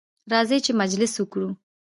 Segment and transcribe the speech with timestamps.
[0.31, 1.49] راځئ چې مجلس وکړو.